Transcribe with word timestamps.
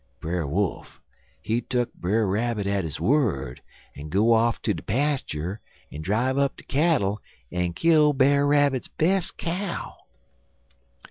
Brer 0.19 0.47
Wolf, 0.47 0.99
he 1.43 1.61
tuck 1.61 1.93
Brer 1.93 2.25
Rabbit 2.25 2.65
at 2.65 2.83
his 2.83 2.99
word, 2.99 3.61
en 3.95 4.09
go 4.09 4.33
off 4.33 4.59
ter 4.59 4.73
de 4.73 4.81
pastur' 4.81 5.59
en 5.91 6.01
drive 6.01 6.39
up 6.39 6.57
de 6.57 6.63
cattle 6.63 7.21
en 7.51 7.73
kill 7.73 8.11
Brer 8.11 8.47
Rabbit 8.47 8.87
bes' 8.97 9.29
cow. 9.29 9.95